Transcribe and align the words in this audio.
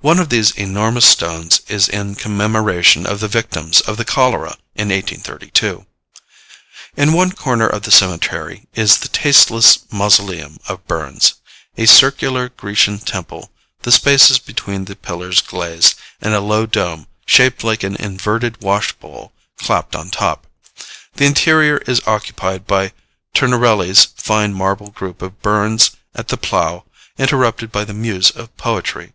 One 0.00 0.18
of 0.18 0.30
these 0.30 0.50
enormous 0.50 1.06
stones 1.06 1.60
is 1.68 1.88
in 1.88 2.16
commemoration 2.16 3.06
of 3.06 3.20
the 3.20 3.28
victims 3.28 3.80
of 3.80 3.96
the 3.96 4.04
cholera 4.04 4.56
in 4.74 4.88
1832. 4.88 5.86
In 6.96 7.12
one 7.12 7.30
corner 7.30 7.68
of 7.68 7.82
the 7.84 7.92
cemetery 7.92 8.66
is 8.74 8.98
the 8.98 9.06
tasteless 9.06 9.78
mausoleum 9.92 10.58
of 10.66 10.84
Burns 10.88 11.34
a 11.78 11.86
circular 11.86 12.48
Grecian 12.48 12.98
temple, 12.98 13.52
the 13.82 13.92
spaces 13.92 14.40
between 14.40 14.86
the 14.86 14.96
pillars 14.96 15.40
glazed, 15.40 15.94
and 16.20 16.34
a 16.34 16.40
low 16.40 16.66
dome, 16.66 17.06
shaped 17.24 17.62
like 17.62 17.84
an 17.84 17.94
inverted 17.94 18.60
washbowl, 18.60 19.32
clapped 19.58 19.94
on 19.94 20.10
top. 20.10 20.48
The 21.14 21.26
interior 21.26 21.76
is 21.86 22.00
occupied 22.04 22.66
by 22.66 22.92
Turnerelli's 23.32 24.06
fine 24.16 24.52
marble 24.52 24.90
group 24.90 25.22
of 25.22 25.40
Burns 25.40 25.92
at 26.16 26.26
the 26.26 26.36
plough, 26.36 26.84
interrupted 27.16 27.70
by 27.70 27.84
the 27.84 27.94
Muse 27.94 28.32
of 28.32 28.54
Poetry. 28.56 29.12